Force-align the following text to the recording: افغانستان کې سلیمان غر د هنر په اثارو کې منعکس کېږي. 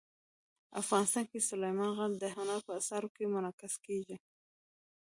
افغانستان 0.81 1.25
کې 1.31 1.47
سلیمان 1.49 1.89
غر 1.97 2.11
د 2.21 2.25
هنر 2.35 2.59
په 2.67 2.71
اثارو 2.79 3.09
کې 3.15 3.31
منعکس 3.33 3.73
کېږي. 3.85 4.17